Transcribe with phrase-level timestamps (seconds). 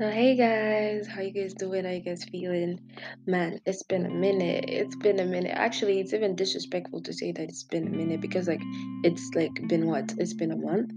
[0.00, 1.84] So hey guys, how you guys doing?
[1.84, 2.80] How you guys feeling?
[3.26, 4.64] Man, it's been a minute.
[4.66, 5.52] It's been a minute.
[5.54, 8.62] Actually, it's even disrespectful to say that it's been a minute because like
[9.04, 10.14] it's like been what?
[10.16, 10.90] It's been a month,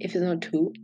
[0.00, 0.74] if it's not two.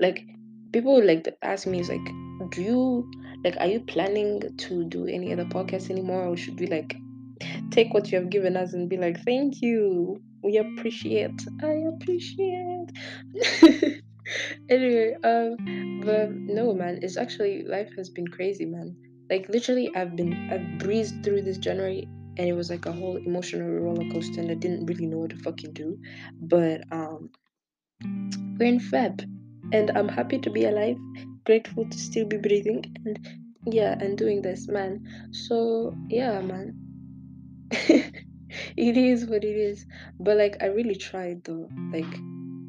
[0.00, 0.26] Like
[0.72, 2.04] people like to ask me, is like,
[2.50, 3.08] do you
[3.44, 6.96] like are you planning to do any other podcast anymore, or should we like
[7.70, 10.20] take what you have given us and be like, thank you.
[10.42, 11.40] We appreciate.
[11.62, 12.90] I appreciate.
[14.68, 18.96] anyway, um, but no, man, it's actually life has been crazy, man.
[19.30, 23.16] Like literally, I've been I've breezed through this January, and it was like a whole
[23.16, 25.98] emotional roller coaster, and I didn't really know what to fucking do.
[26.40, 27.30] But um,
[28.58, 29.22] we're in Feb,
[29.72, 30.96] and I'm happy to be alive,
[31.44, 33.28] grateful to still be breathing, and
[33.66, 35.06] yeah, and doing this, man.
[35.32, 36.78] So yeah, man.
[38.76, 39.86] it is what it is.
[40.20, 41.68] But like, I really tried though.
[41.92, 42.12] Like,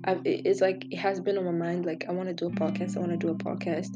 [0.06, 1.86] I've, it's like it has been on my mind.
[1.86, 2.98] Like, I want to do a podcast.
[2.98, 3.96] I want to do a podcast,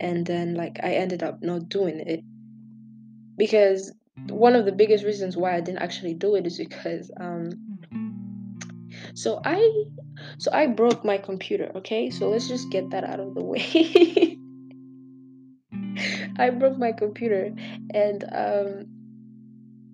[0.00, 2.22] and then like I ended up not doing it
[3.36, 3.92] because
[4.28, 7.50] one of the biggest reasons why I didn't actually do it is because um.
[9.14, 9.84] So I,
[10.38, 11.70] so I broke my computer.
[11.76, 14.38] Okay, so let's just get that out of the way.
[16.38, 17.54] I broke my computer,
[17.94, 18.86] and um,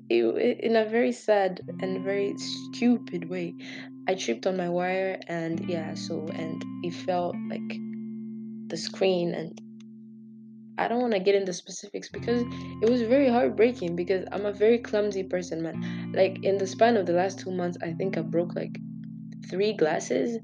[0.09, 3.55] it, in a very sad and very stupid way
[4.09, 7.79] i tripped on my wire and yeah so and it felt like
[8.69, 9.61] the screen and
[10.79, 12.43] i don't want to get into specifics because
[12.83, 16.97] it was very heartbreaking because i'm a very clumsy person man like in the span
[16.97, 18.77] of the last two months i think i broke like
[19.51, 20.39] three glasses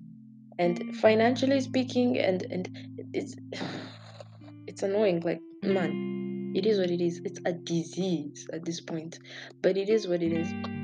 [0.58, 2.68] and financially speaking and and
[3.12, 3.36] it's
[4.66, 6.18] it's annoying like man
[6.54, 7.20] it is what it is.
[7.24, 9.18] It's a disease at this point,
[9.62, 10.77] but it is what it is.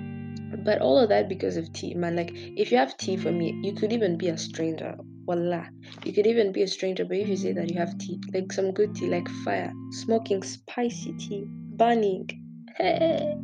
[0.64, 2.16] But all of that because of tea, man.
[2.16, 4.94] Like, if you have tea for me, you could even be a stranger.
[5.26, 5.66] Voila.
[6.04, 8.52] You could even be a stranger, but if you say that you have tea, like
[8.52, 12.28] some good tea, like fire, smoking spicy tea, burning.
[12.76, 13.36] Hey.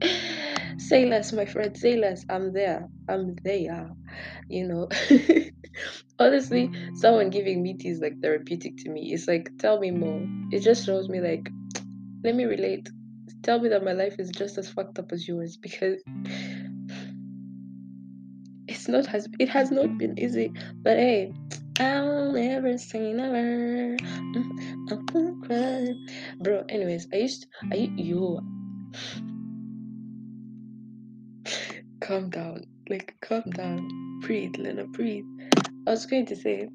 [0.78, 1.76] Say less, my friend.
[1.76, 2.24] sailors.
[2.30, 2.88] I'm there.
[3.08, 3.90] I'm there.
[4.48, 4.88] You know.
[6.18, 9.12] Honestly, someone giving me tea is like therapeutic to me.
[9.12, 10.20] It's like, tell me more.
[10.50, 11.48] It just shows me like,
[12.24, 12.88] let me relate.
[13.42, 16.02] Tell me that my life is just as fucked up as yours because
[18.68, 20.52] it's not has it has not been easy.
[20.82, 21.32] But hey,
[21.80, 23.96] I'll never say never.
[24.02, 25.94] I won't cry.
[26.40, 28.40] Bro, anyways, I used to, I you
[32.00, 32.64] calm down.
[32.90, 33.88] Like calm down.
[34.22, 35.24] Breathe, Lena, breathe.
[35.86, 36.68] I was going to say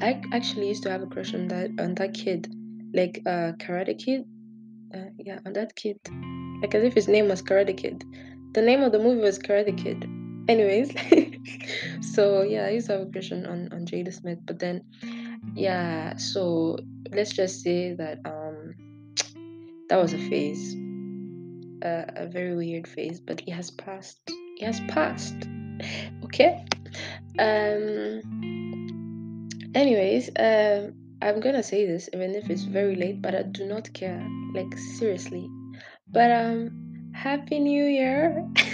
[0.00, 2.52] I actually used to have a crush on that on that kid.
[2.94, 4.24] Like uh Karate Kid.
[4.94, 5.98] Uh, yeah, on that kid.
[6.62, 8.04] Like as if his name was Karate Kid.
[8.52, 10.08] The name of the movie was Karate Kid.
[10.48, 10.90] Anyways.
[12.14, 14.82] so yeah, I used to have a crush on, on, Jaden Smith, but then
[15.54, 16.78] yeah, so
[17.12, 18.74] let's just say that um
[19.88, 20.74] that was a phase.
[21.84, 24.18] Uh, a very weird phase, but it has passed.
[24.26, 25.36] It has passed.
[26.24, 26.64] Okay?
[27.38, 28.20] Um
[29.74, 33.92] anyways, um I'm gonna say this even if it's very late, but I do not
[33.92, 34.24] care.
[34.54, 35.48] Like seriously.
[36.08, 36.70] But um
[37.12, 38.46] Happy New Year.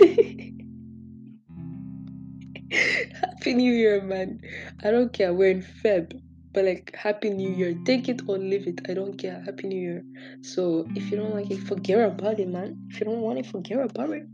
[2.70, 4.40] Happy New Year, man.
[4.82, 5.32] I don't care.
[5.32, 6.20] We're in Feb.
[6.52, 7.74] But like Happy New Year.
[7.86, 8.82] Take it or leave it.
[8.88, 9.42] I don't care.
[9.44, 10.04] Happy New Year.
[10.42, 12.78] So if you don't like it, forget about it, man.
[12.90, 14.26] If you don't want it, forget about it.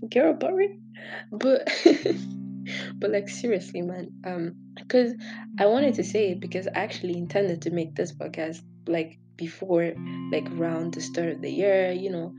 [0.00, 0.72] Forget about it.
[1.30, 1.68] But
[2.94, 4.10] but like seriously, man.
[4.24, 5.12] Um, because
[5.58, 9.92] I wanted to say it because I actually intended to make this podcast like before,
[10.30, 12.34] like around the start of the year, you know,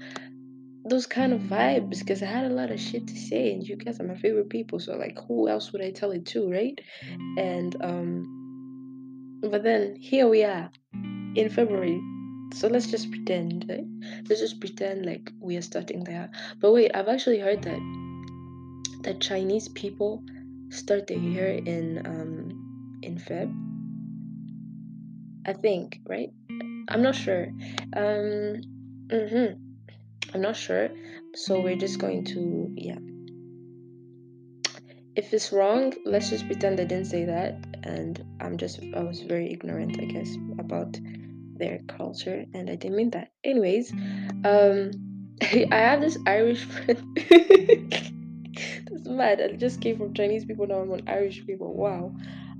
[0.86, 3.76] those kind of vibes because I had a lot of shit to say and you
[3.76, 4.80] guys are my favorite people.
[4.80, 6.80] So like who else would I tell it to, right?
[7.38, 8.34] And um
[9.42, 10.72] but then here we are
[11.36, 12.02] in February.
[12.54, 13.66] So let's just pretend.
[13.70, 13.86] Right?
[14.30, 16.30] Let's just pretend like we are starting there.
[16.60, 18.07] But wait, I've actually heard that
[19.08, 20.22] that Chinese people
[20.70, 23.48] start the year in um in Feb.
[25.46, 26.30] I think, right?
[26.90, 27.48] I'm not sure.
[27.96, 28.60] Um
[29.08, 29.56] mhm.
[30.34, 30.90] I'm not sure.
[31.36, 33.00] So we're just going to yeah.
[35.16, 39.22] If it's wrong, let's just pretend I didn't say that and I'm just I was
[39.22, 41.00] very ignorant, I guess, about
[41.56, 43.32] their culture and I didn't mean that.
[43.46, 43.90] Anyways,
[44.44, 44.92] um
[45.42, 47.00] I have this Irish friend
[48.92, 49.42] That's mad.
[49.42, 51.76] I just came from Chinese people, now I'm on Irish people.
[51.76, 52.16] Wow.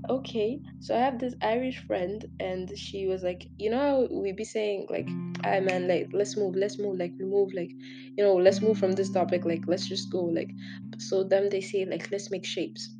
[0.08, 4.44] Okay, so I have this Irish friend, and she was like, you know, we be
[4.44, 5.08] saying like,
[5.44, 7.72] "I man, like, let's move, let's move, like, we move, like,
[8.16, 10.50] you know, let's move from this topic, like, let's just go, like."
[10.98, 12.94] So them they say like, let's make shapes.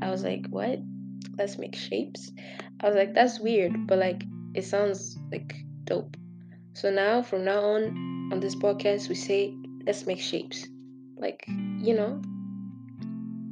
[0.00, 0.78] I was like, what?
[1.38, 2.32] let's make shapes.
[2.80, 5.54] I was like, that's weird, but like it sounds like
[5.84, 6.16] dope.
[6.74, 10.66] So now, from now on, on this podcast, we say, let's make shapes.
[11.18, 12.22] Like, you know,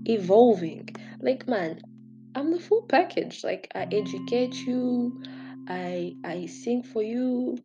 [0.04, 0.88] evolving.
[1.20, 1.80] Like, man,
[2.34, 3.42] I'm the full package.
[3.44, 5.22] Like, I educate you,
[5.68, 7.58] I I sing for you,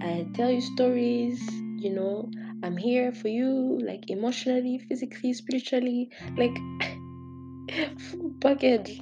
[0.00, 1.40] I tell you stories,
[1.78, 2.30] you know,
[2.62, 6.56] I'm here for you, like emotionally, physically, spiritually, like
[7.98, 9.00] full package.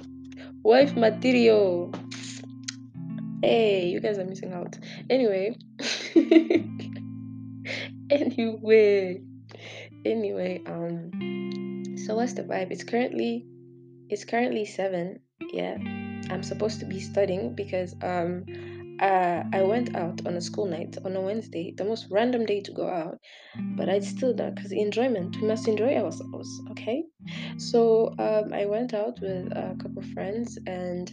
[0.63, 1.93] Wife material.
[3.41, 4.77] Hey, you guys are missing out.
[5.09, 5.55] Anyway.
[8.09, 9.21] anyway.
[10.05, 12.71] Anyway, um so what's the vibe?
[12.71, 13.45] It's currently
[14.09, 15.19] it's currently seven.
[15.51, 15.77] Yeah.
[16.29, 18.45] I'm supposed to be studying because um
[18.99, 22.61] uh, I went out on a school night on a Wednesday, the most random day
[22.61, 23.19] to go out,
[23.75, 25.35] but I still done because enjoyment.
[25.41, 27.03] We must enjoy ourselves, okay?
[27.57, 31.11] So um, I went out with a couple of friends and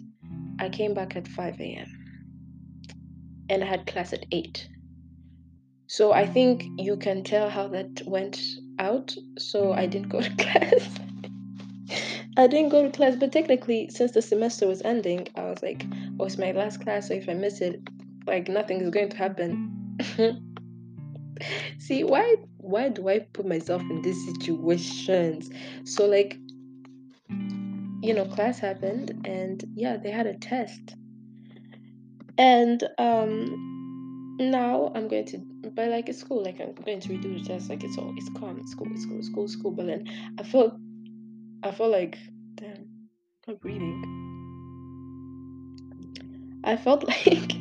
[0.61, 1.88] I came back at 5 a.m.
[3.49, 4.69] and I had class at 8.
[5.88, 8.41] So I think you can tell how that went
[8.82, 9.14] out.
[9.38, 10.88] So I didn't go to class.
[12.37, 15.84] I didn't go to class, but technically, since the semester was ending, I was like,
[16.19, 17.81] oh, it's my last class, so if I miss it,
[18.26, 19.99] like nothing is going to happen.
[21.79, 25.50] See, why why do I put myself in these situations?
[25.85, 26.38] So like
[28.02, 30.94] you know, class happened and yeah, they had a test.
[32.38, 37.39] And um now I'm going to but like it's school, like I'm going to redo
[37.39, 39.71] the test, like it's all it's calm, it's school, it's cool it's cool it's school.
[39.71, 40.75] But then I felt
[41.63, 42.19] I felt like,
[42.57, 43.09] damn,
[43.49, 44.21] I'm breathing.
[46.65, 47.53] I felt like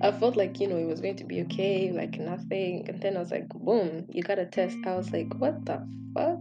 [0.00, 3.16] I felt like you know it was going to be okay, like nothing, and then
[3.16, 4.76] I was like, boom, you got a test.
[4.86, 6.40] I was like, what the fuck?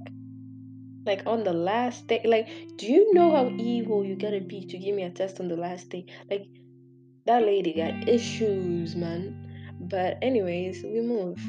[1.06, 2.48] Like on the last day, like,
[2.78, 5.56] do you know how evil you gotta be to give me a test on the
[5.56, 6.06] last day?
[6.30, 6.46] Like,
[7.26, 9.47] that lady got issues, man.
[9.80, 11.40] But anyways, we move.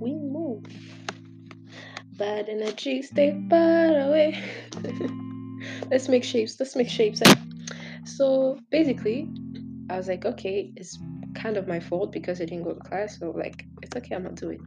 [0.00, 0.64] We move.
[2.16, 4.38] Bad energy, stay far away.
[5.90, 6.58] let's make shapes.
[6.58, 7.22] Let's make shapes.
[8.04, 9.28] So basically,
[9.90, 10.98] I was like, okay, it's
[11.34, 13.18] kind of my fault because I didn't go to class.
[13.18, 14.14] So like, it's okay.
[14.14, 14.60] I'm not doing.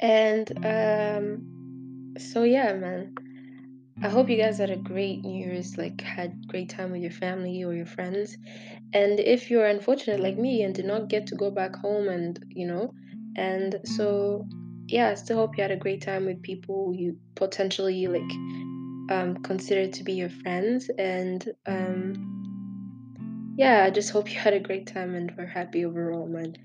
[0.00, 3.14] And um, so yeah, man.
[4.02, 7.12] I hope you guys had a great New Year's, like had great time with your
[7.12, 8.36] family or your friends.
[8.94, 12.44] And if you're unfortunate like me and did not get to go back home and
[12.48, 12.92] you know,
[13.36, 14.46] and so
[14.88, 18.30] yeah, I still hope you had a great time with people you potentially like
[19.10, 20.90] um, consider to be your friends.
[20.98, 26.26] And um, yeah, I just hope you had a great time and were happy overall,
[26.26, 26.56] man.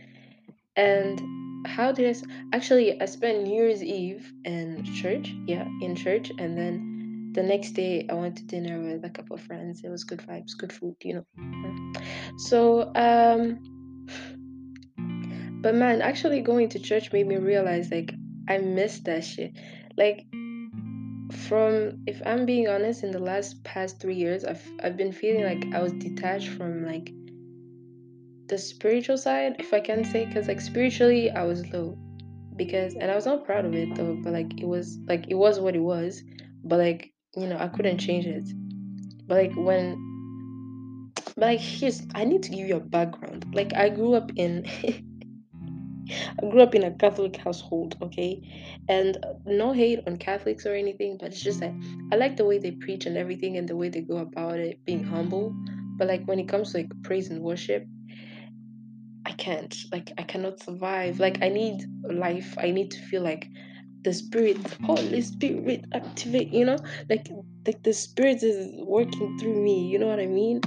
[0.75, 3.01] And how did I s- actually?
[3.01, 8.05] I spent New Year's Eve in church, yeah, in church, and then the next day
[8.09, 9.81] I went to dinner with a couple of friends.
[9.83, 11.86] It was good vibes, good food, you know.
[12.37, 13.59] So um
[15.61, 18.13] but man, actually going to church made me realize like
[18.47, 19.51] I missed that shit.
[19.97, 20.25] Like
[21.47, 25.43] from if I'm being honest, in the last past three years, I've I've been feeling
[25.43, 27.11] like I was detached from like
[28.47, 31.97] the spiritual side, if I can say, because like spiritually I was low.
[32.55, 35.35] Because and I was not proud of it though, but like it was like it
[35.35, 36.23] was what it was.
[36.63, 38.47] But like, you know, I couldn't change it.
[39.27, 40.06] But like when
[41.37, 43.45] but like here's I need to give you a background.
[43.53, 44.65] Like I grew up in
[46.09, 48.41] I grew up in a Catholic household, okay?
[48.89, 51.73] And uh, no hate on Catholics or anything, but it's just that
[52.11, 54.83] I like the way they preach and everything and the way they go about it,
[54.85, 55.53] being humble.
[55.97, 57.85] But like when it comes to like praise and worship,
[59.25, 59.75] I can't.
[59.91, 61.19] Like I cannot survive.
[61.19, 62.55] Like I need life.
[62.57, 63.47] I need to feel like
[64.03, 66.77] the spirit, Holy Spirit, activate, you know?
[67.09, 67.27] Like
[67.65, 70.61] like the spirit is working through me, you know what I mean?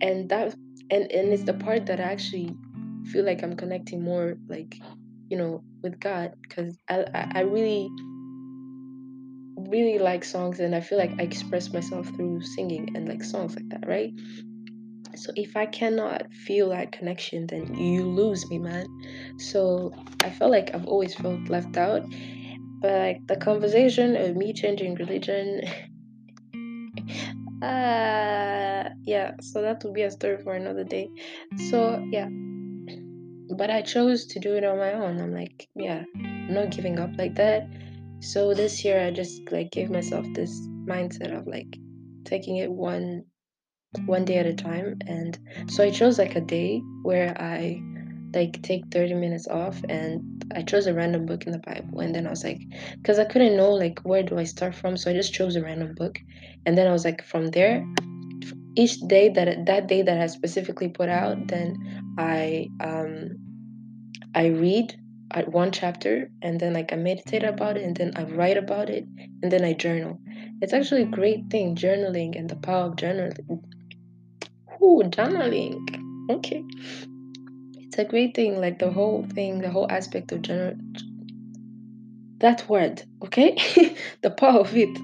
[0.00, 0.54] And that
[0.90, 2.54] and and it's the part that I actually
[3.06, 4.76] feel like I'm connecting more like
[5.28, 7.88] you know with God because I, I really
[9.56, 13.54] really like songs and I feel like I express myself through singing and like songs
[13.54, 14.12] like that right?
[15.16, 18.86] So if I cannot feel that connection then you lose me man.
[19.38, 19.92] So
[20.22, 22.02] I felt like I've always felt left out
[22.80, 25.62] but like the conversation of me changing religion
[27.62, 31.10] uh yeah so that would be a story for another day
[31.68, 32.28] so yeah
[33.56, 35.20] but I chose to do it on my own.
[35.20, 37.68] I'm like, yeah, I'm not giving up like that.
[38.20, 40.50] So this year I just like gave myself this
[40.86, 41.76] mindset of like
[42.24, 43.24] taking it one
[44.06, 45.36] one day at a time and
[45.66, 47.82] so I chose like a day where I
[48.34, 52.14] like take 30 minutes off and I chose a random book in the Bible and
[52.14, 52.60] then I was like
[53.04, 55.62] cuz I couldn't know like where do I start from so I just chose a
[55.62, 56.18] random book
[56.66, 57.84] and then I was like from there
[58.76, 61.76] each day that that day that I specifically put out, then
[62.18, 63.36] I um
[64.34, 64.94] I read
[65.32, 68.90] at one chapter and then like I meditate about it and then I write about
[68.90, 69.04] it
[69.42, 70.20] and then I journal.
[70.60, 73.62] It's actually a great thing, journaling and the power of journaling.
[74.82, 75.76] Ooh, journaling.
[76.30, 76.64] Okay.
[78.00, 80.74] A great thing, like the whole thing, the whole aspect of general
[82.40, 83.54] that word, okay?
[84.22, 84.94] the power of it.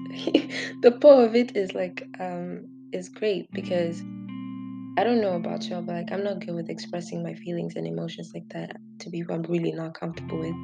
[0.81, 4.01] the power of it is like um is great because
[4.97, 7.85] I don't know about y'all, but like I'm not good with expressing my feelings and
[7.85, 10.55] emotions like that to people I'm really not comfortable with.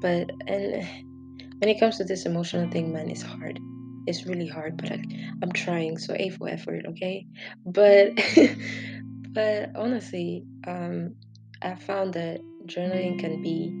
[0.00, 0.74] But and
[1.58, 3.60] when it comes to this emotional thing, man, it's hard.
[4.06, 5.04] It's really hard, but like
[5.42, 5.98] I'm trying.
[5.98, 7.26] So A for effort, okay?
[7.66, 8.12] But
[9.32, 11.14] but honestly, um,
[11.62, 13.72] I found that journaling can be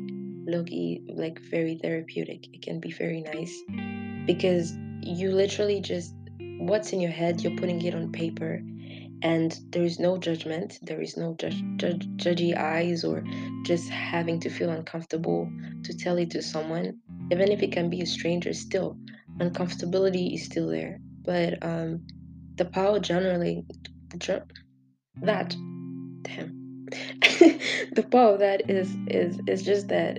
[0.50, 2.54] low-key like very therapeutic.
[2.54, 3.62] It can be very nice
[4.26, 6.14] because you literally just
[6.58, 8.62] what's in your head, you're putting it on paper
[9.22, 13.24] and there is no judgment there is no judge, judge, judgy eyes or
[13.64, 15.50] just having to feel uncomfortable
[15.82, 16.98] to tell it to someone
[17.32, 18.96] even if it can be a stranger still
[19.38, 22.00] uncomfortability is still there but um
[22.56, 23.64] the power generally
[25.22, 25.56] that
[26.22, 26.55] damn
[27.92, 30.18] the power of that is is is just that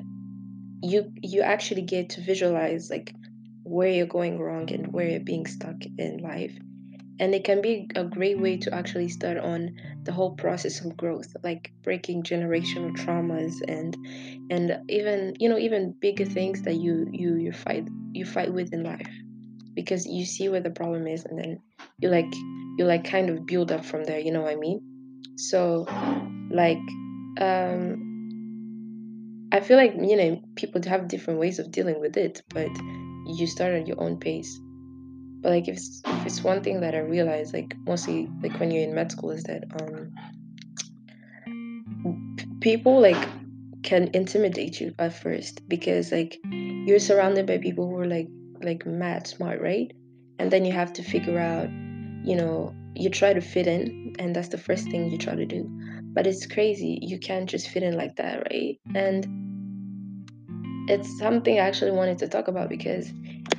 [0.81, 3.13] you you actually get to visualize like
[3.63, 6.57] where you're going wrong and where you're being stuck in life.
[7.19, 10.95] And it can be a great way to actually start on the whole process of
[10.95, 13.97] growth like breaking generational traumas and
[14.51, 18.73] and even you know even bigger things that you you you fight you fight with
[18.73, 19.09] in life.
[19.73, 21.59] Because you see where the problem is and then
[21.99, 22.31] you like
[22.77, 24.81] you like kind of build up from there you know what i mean?
[25.37, 25.85] So
[26.51, 26.79] like
[27.39, 28.03] um
[29.51, 32.69] i feel like you know people have different ways of dealing with it but
[33.27, 34.59] you start at your own pace
[35.41, 38.71] but like if it's, if it's one thing that I realize like mostly like when
[38.71, 40.11] you're in med school is that um
[42.37, 43.29] p- people like
[43.83, 48.27] can intimidate you at first because like you're surrounded by people who are like
[48.61, 49.91] like mad smart, right?
[50.39, 51.69] And then you have to figure out,
[52.27, 55.45] you know, you try to fit in and that's the first thing you try to
[55.45, 55.69] do.
[56.17, 56.97] But it's crazy.
[56.99, 58.79] You can't just fit in like that, right?
[58.95, 63.11] And it's something I actually wanted to talk about because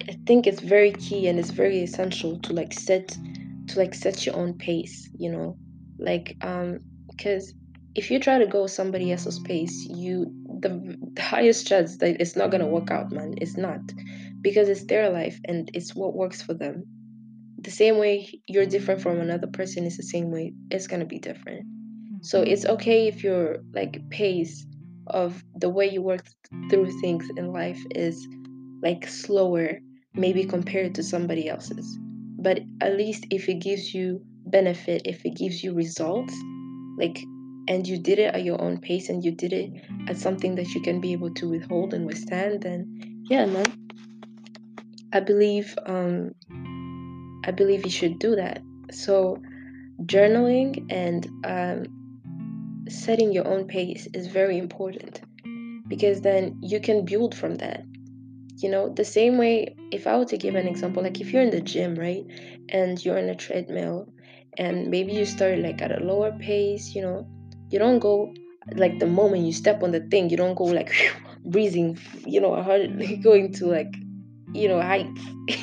[0.08, 3.16] I think it's very key and it's very essential to like set
[3.68, 5.56] to like set your own pace, you know,
[6.00, 7.54] like um because
[7.94, 10.26] if you try to go somebody else's pace, you
[10.58, 13.34] the, the highest chance that it's not gonna work out, man.
[13.36, 13.78] It's not
[14.42, 16.82] because it's their life and it's what works for them.
[17.60, 21.20] The same way you're different from another person is the same way it's gonna be
[21.20, 21.77] different.
[22.22, 24.66] So it's okay if your like pace
[25.06, 26.26] of the way you work
[26.70, 28.26] through things in life is
[28.82, 29.78] like slower
[30.14, 31.98] maybe compared to somebody else's.
[32.40, 36.34] But at least if it gives you benefit if it gives you results
[36.98, 37.22] like
[37.68, 39.70] and you did it at your own pace and you did it
[40.08, 43.66] at something that you can be able to withhold and withstand then yeah man.
[45.12, 46.34] I believe um
[47.44, 48.62] i believe you should do that.
[48.90, 49.40] So
[50.04, 51.97] journaling and um
[52.88, 55.20] setting your own pace is very important
[55.88, 57.82] because then you can build from that.
[58.56, 61.42] You know the same way if i were to give an example like if you're
[61.42, 62.24] in the gym right
[62.70, 64.08] and you're in a treadmill
[64.58, 67.26] and maybe you start like at a lower pace you know
[67.70, 68.34] you don't go
[68.74, 70.92] like the moment you step on the thing you don't go like
[71.44, 73.94] breathing you know hard, going to like
[74.52, 75.20] you know heights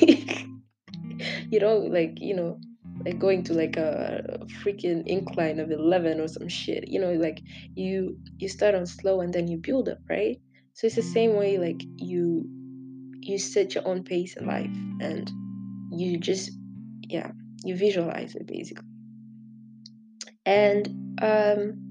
[1.50, 2.65] you don't like you know like
[3.12, 7.40] going to like a freaking incline of 11 or some shit you know like
[7.74, 10.40] you you start on slow and then you build up right?
[10.74, 12.44] So it's the same way like you
[13.20, 14.70] you set your own pace in life
[15.00, 15.30] and
[15.90, 16.50] you just
[17.02, 17.32] yeah
[17.64, 18.86] you visualize it basically.
[20.44, 21.85] And um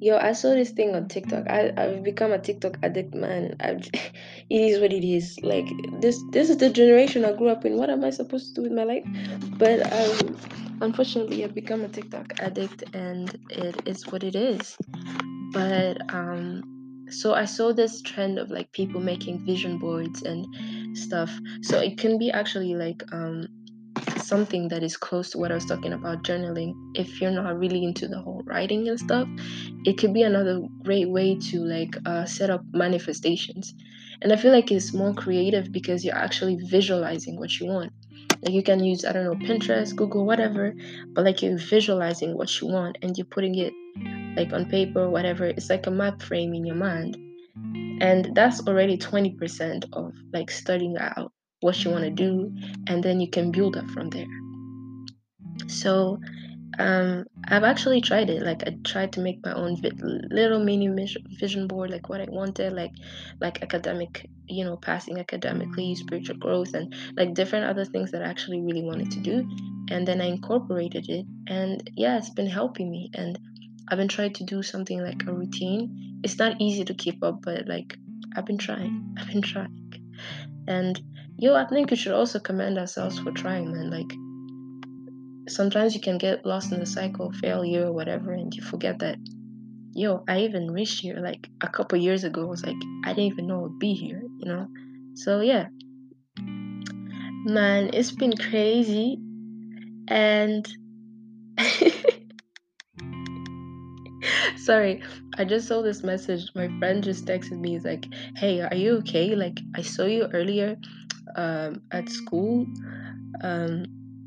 [0.00, 1.48] yo i saw this thing on tiktok.
[1.48, 3.54] I, i've become a tiktok addict man.
[3.60, 5.38] I've, it is what it is.
[5.42, 5.66] Like
[6.00, 7.76] this this is the generation i grew up in.
[7.76, 9.04] What am i supposed to do with my life?
[9.58, 10.36] But um
[10.80, 14.76] unfortunately i've become a tiktok addict and it is what it is.
[15.52, 16.62] But um
[17.10, 20.46] so i saw this trend of like people making vision boards and
[20.96, 21.30] stuff.
[21.60, 23.46] So it can be actually like um
[24.32, 26.72] something that is close to what i was talking about journaling.
[26.94, 29.26] If you're not really into the whole writing and stuff
[29.88, 33.74] it could be another great way to like uh, set up manifestations.
[34.22, 37.92] And i feel like it's more creative because you're actually visualizing what you want.
[38.42, 40.72] Like you can use i don't know pinterest google whatever
[41.14, 43.74] but like you're visualizing what you want and you're putting it
[44.36, 45.46] like on paper whatever.
[45.46, 47.12] It's like a map frame in your mind.
[48.08, 52.52] And that's already 20% of like studying out what you want to do
[52.86, 54.26] and then you can build up from there
[55.68, 56.18] So
[56.78, 58.42] um, I've actually tried it.
[58.42, 59.92] Like I tried to make my own vi-
[60.30, 60.88] little mini
[61.38, 62.92] vision board, like what I wanted, like
[63.40, 68.26] like academic, you know, passing academically, spiritual growth, and like different other things that I
[68.26, 69.48] actually really wanted to do.
[69.90, 73.10] And then I incorporated it, and yeah, it's been helping me.
[73.14, 73.38] And
[73.88, 76.20] I've been trying to do something like a routine.
[76.24, 77.96] It's not easy to keep up, but like
[78.36, 79.14] I've been trying.
[79.18, 79.92] I've been trying.
[80.68, 81.00] And
[81.40, 83.90] yo, I think we should also commend ourselves for trying, man.
[83.90, 84.12] Like
[85.48, 88.98] sometimes you can get lost in the cycle of failure or whatever, and you forget
[88.98, 89.16] that,
[89.94, 92.42] yo, I even reached here like a couple years ago.
[92.42, 94.68] I was like, I didn't even know I'd be here, you know?
[95.14, 95.68] So yeah.
[96.38, 99.18] Man, it's been crazy.
[100.08, 100.68] And
[104.58, 105.02] sorry,
[105.38, 106.50] I just saw this message.
[106.54, 107.70] My friend just texted me.
[107.70, 108.04] He's like,
[108.36, 109.34] "Hey, are you okay?
[109.34, 110.76] Like, I saw you earlier
[111.36, 112.66] um, at school.
[113.42, 113.86] Um,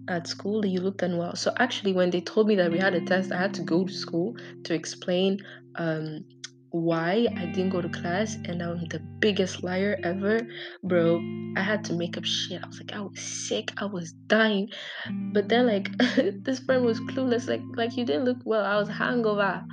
[0.10, 3.01] at school, you looked unwell." So actually, when they told me that we had a
[3.01, 5.39] test, I had to go to school to explain
[5.75, 6.25] um,
[6.74, 10.41] why I didn't go to class, and I'm the biggest liar ever,
[10.83, 11.22] bro.
[11.55, 12.63] I had to make up shit.
[12.63, 14.69] I was like, I was sick, I was dying,
[15.33, 15.89] but then like
[16.43, 17.48] this friend was clueless.
[17.48, 18.65] Like, like you didn't look well.
[18.65, 19.63] I was hangover,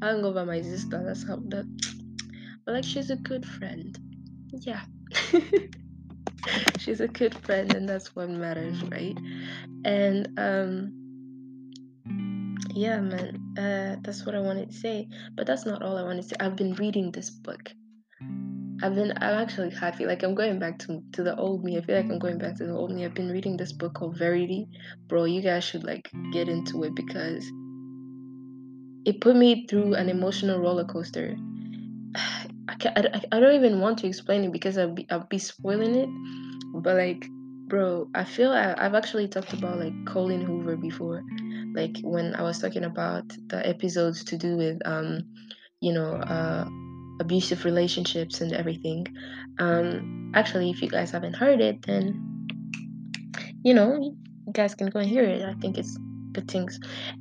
[0.00, 0.46] hangover.
[0.46, 1.02] My sister.
[1.04, 1.66] That's how that.
[2.64, 3.96] But like, she's a good friend.
[4.50, 4.80] Yeah.
[6.78, 9.18] she's a good friend and that's what matters right?
[9.84, 10.92] And um
[12.74, 15.08] yeah man uh that's what i wanted to say.
[15.34, 16.36] But that's not all i wanted to say.
[16.40, 17.72] I've been reading this book.
[18.82, 20.06] I've been i'm actually happy.
[20.06, 21.78] Like i'm going back to to the old me.
[21.78, 23.04] I feel like i'm going back to the old me.
[23.04, 24.68] I've been reading this book called verity
[25.08, 27.44] bro you guys should like get into it because
[29.06, 31.36] it put me through an emotional roller coaster
[32.68, 35.38] I, can't, I, I don't even want to explain it because I'll be, I'll be
[35.38, 36.08] spoiling it
[36.82, 37.26] but like
[37.68, 41.24] bro i feel I, i've actually talked about like colleen hoover before
[41.74, 45.24] like when i was talking about the episodes to do with um
[45.80, 46.68] you know uh
[47.18, 49.06] abusive relationships and everything.
[49.58, 52.48] Um actually if you guys haven't heard it then
[53.64, 55.42] you know you guys can go and hear it.
[55.42, 55.98] I think it's
[56.32, 56.78] good things.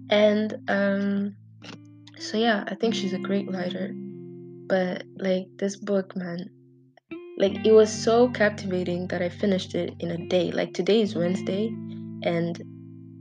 [0.09, 1.35] And um
[2.17, 3.93] so yeah i think she's a great writer
[4.67, 6.49] but like this book man
[7.37, 10.51] like it was so captivating that I finished it in a day.
[10.51, 11.67] Like today is Wednesday
[12.23, 12.61] and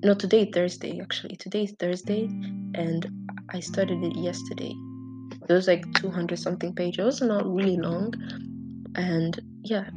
[0.05, 1.37] no today Thursday actually.
[1.37, 2.25] Today is Thursday
[2.75, 3.07] and
[3.51, 4.73] I started it yesterday.
[5.49, 7.21] It was like 200 something pages.
[7.21, 8.15] Not really long.
[8.95, 9.91] And yeah.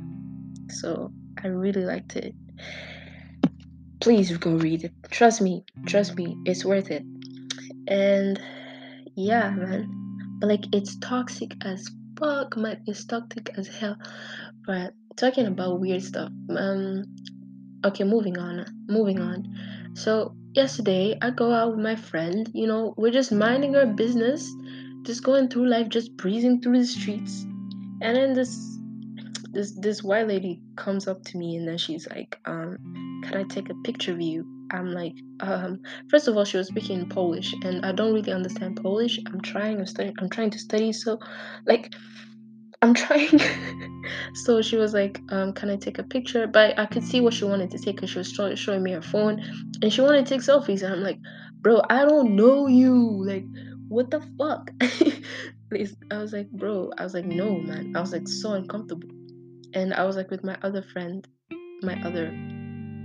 [0.69, 1.11] So
[1.43, 2.33] I really liked it.
[3.99, 4.93] Please go read it.
[5.11, 5.63] Trust me.
[5.85, 6.37] Trust me.
[6.45, 7.03] It's worth it.
[7.87, 8.41] And
[9.15, 10.06] yeah, man.
[10.39, 13.97] But like it's toxic as fuck, man, it's toxic as hell.
[14.65, 16.31] But talking about weird stuff.
[16.49, 17.05] Um,
[17.85, 18.65] okay, moving on.
[18.87, 19.91] Moving on.
[19.95, 22.49] So yesterday, I go out with my friend.
[22.53, 24.49] You know, we're just minding our business,
[25.03, 27.43] just going through life, just breezing through the streets,
[28.01, 28.77] and then this
[29.51, 32.77] this this white lady comes up to me and then she's like, um,
[33.23, 34.56] can I take a picture of you?
[34.71, 38.31] I'm like, um, first of all, she was speaking in Polish, and I don't really
[38.31, 39.19] understand Polish.
[39.27, 41.19] I'm trying, I'm studying, I'm trying to study, so
[41.65, 41.93] like,
[42.81, 43.39] I'm trying.
[44.45, 46.47] so she was like, um, can I take a picture?
[46.47, 48.91] But I could see what she wanted to take because she was showing, showing me
[48.91, 49.41] her phone,
[49.81, 51.19] and she wanted to take selfies, and I'm like,
[51.61, 53.45] bro, I don't know you, like.
[53.89, 54.69] What the fuck?
[56.11, 57.93] I was like, bro, I was like, no, man.
[57.95, 59.09] I was like so uncomfortable.
[59.73, 61.27] And I was like with my other friend,
[61.81, 62.31] my other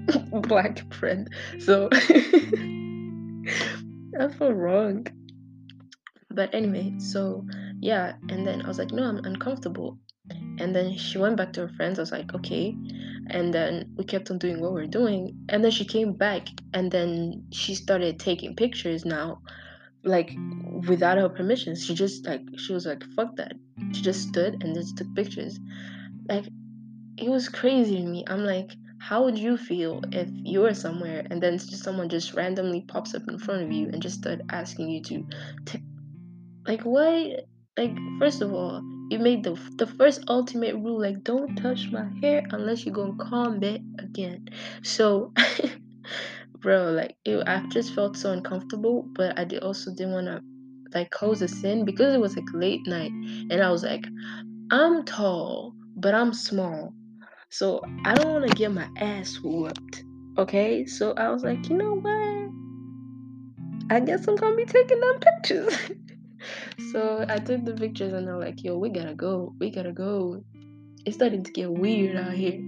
[0.33, 1.29] black friend.
[1.59, 1.99] So I
[4.39, 5.07] feel wrong.
[6.31, 7.45] But anyway, so
[7.81, 9.99] yeah, and then I was like, no, I'm uncomfortable.
[10.59, 11.99] And then she went back to her friends.
[11.99, 12.77] I was like, okay.
[13.29, 15.37] And then we kept on doing what we are doing.
[15.49, 19.41] And then she came back and then she started taking pictures now,
[20.05, 20.33] like
[20.89, 21.77] without her permission.
[21.77, 23.55] She just like she was like, fuck that.
[23.93, 25.59] She just stood and just took pictures.
[26.29, 26.47] Like
[27.17, 28.25] it was crazy to me.
[28.27, 28.71] I'm like,
[29.03, 33.23] how would you feel if you were somewhere and then someone just randomly pops up
[33.29, 35.27] in front of you and just start asking you to,
[35.65, 35.81] to
[36.69, 37.47] like what?
[37.77, 42.09] Like first of all, you made the the first ultimate rule like don't touch my
[42.21, 44.49] hair unless you go comb it again.
[44.85, 45.33] So,
[46.61, 50.41] bro, like it, I just felt so uncomfortable, but I did also didn't want to
[50.95, 54.05] like cause a sin because it was like late night and I was like,
[54.71, 56.95] I'm tall, but I'm small
[57.53, 60.05] so I don't want to get my ass whooped.
[60.39, 60.87] Okay?
[60.87, 62.51] So I was like, you know what?
[63.95, 65.77] I guess I'm gonna be taking them pictures.
[66.93, 69.55] so I took the pictures and they're like, yo, we gotta go.
[69.61, 70.43] We gotta go.
[71.05, 72.67] It's starting to get weird out here.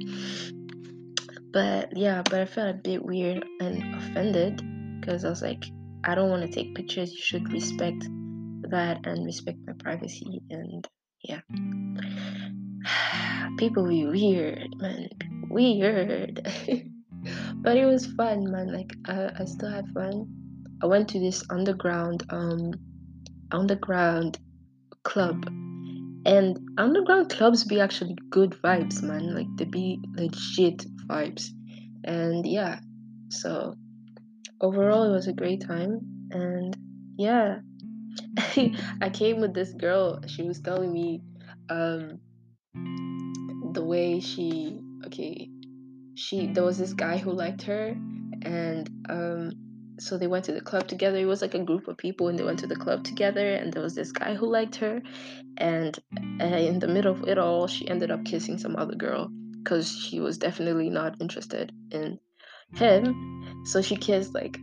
[1.51, 4.61] But yeah, but I felt a bit weird and offended
[5.01, 5.65] because I was like,
[6.05, 7.11] I don't want to take pictures.
[7.11, 8.05] You should respect
[8.69, 10.43] that and respect my privacy.
[10.51, 10.87] And
[11.23, 11.41] yeah,
[13.69, 15.09] people be weird, man.
[15.49, 16.43] Weird.
[17.63, 18.71] but it was fun, man.
[18.71, 20.27] Like I, I still had fun.
[20.83, 22.75] I went to this underground, um,
[23.53, 24.39] underground
[25.03, 25.47] club
[26.27, 31.49] and underground clubs be actually good vibes man like they be legit vibes
[32.05, 32.79] and yeah
[33.29, 33.75] so
[34.63, 36.01] overall it was a great time
[36.31, 36.75] and
[37.19, 37.59] yeah
[39.03, 41.21] i came with this girl she was telling me
[41.69, 42.19] um
[43.85, 45.49] way she okay
[46.15, 47.97] she there was this guy who liked her
[48.43, 49.53] and um
[49.99, 51.19] so they went to the club together.
[51.19, 53.73] It was like a group of people and they went to the club together and
[53.73, 55.01] there was this guy who liked her
[55.57, 55.97] and
[56.41, 59.31] uh, in the middle of it all she ended up kissing some other girl
[59.63, 62.19] because she was definitely not interested in
[62.75, 63.63] him.
[63.65, 64.59] So she kissed like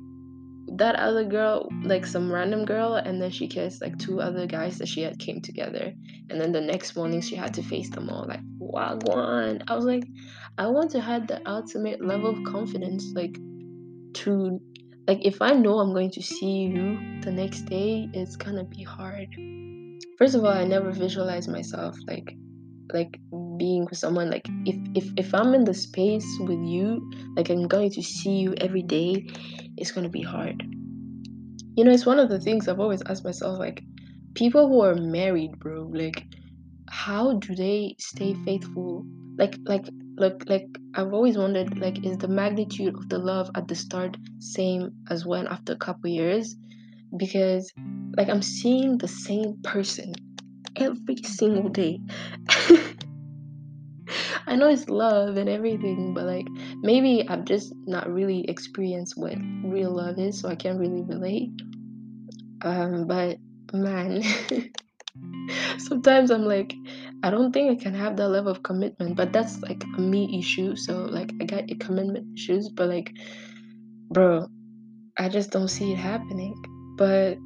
[0.78, 4.78] that other girl like some random girl and then she kissed like two other guys
[4.78, 5.94] that she had came together.
[6.30, 8.40] And then the next morning she had to face them all like
[8.72, 10.06] wagwan i was like
[10.58, 13.38] i want to have the ultimate level of confidence like
[14.14, 14.60] to
[15.08, 18.84] like if i know i'm going to see you the next day it's gonna be
[18.84, 19.28] hard.
[20.18, 22.36] First of all i never visualize myself like
[22.94, 23.20] like
[23.58, 27.02] being with someone like if if if i'm in the space with you
[27.36, 29.26] like i'm going to see you every day
[29.78, 30.62] it's going to be hard.
[31.76, 33.84] You know it's one of the things i've always asked myself like
[34.36, 36.26] people who are married bro like
[36.92, 39.06] how do they stay faithful?
[39.38, 39.86] Like like
[40.18, 44.18] like like i've always wondered like is the magnitude of the love at the start
[44.40, 46.56] same as when after a couple years?
[47.18, 47.72] Because
[48.18, 50.14] like i'm seeing the same person
[50.76, 52.00] every single day
[54.52, 56.48] i know it's love and everything but like
[56.82, 59.34] maybe i've just not really experienced what
[59.64, 61.50] real love is so i can't really relate
[62.64, 63.38] um but
[63.74, 64.22] man
[65.78, 66.74] sometimes i'm like
[67.24, 70.40] I don't think I can have that level of commitment, but that's like a me
[70.40, 70.76] issue.
[70.76, 73.14] So like I got commitment issues, but like,
[74.10, 74.48] bro,
[75.18, 76.56] I just don't see it happening.
[76.98, 77.38] But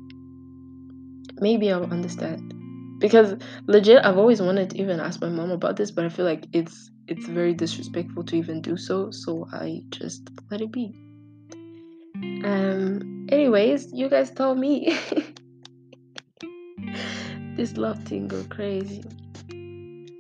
[1.41, 2.53] maybe I'll understand
[2.99, 3.35] because
[3.67, 6.45] legit, I've always wanted to even ask my mom about this, but I feel like
[6.53, 9.11] it's it's very disrespectful to even do so.
[9.11, 10.93] So I just let it be.
[12.43, 13.27] Um.
[13.29, 14.97] Anyways, you guys tell me.
[17.55, 19.01] this love thing go crazy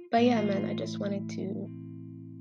[0.09, 1.69] but yeah man i just wanted to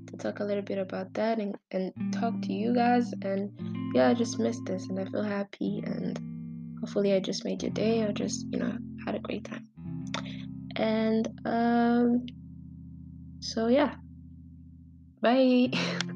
[0.07, 3.51] to talk a little bit about that and, and talk to you guys and
[3.93, 6.17] yeah i just missed this and i feel happy and
[6.79, 9.67] hopefully i just made your day or just you know had a great time
[10.77, 12.25] and um
[13.41, 13.95] so yeah
[15.25, 15.71] bye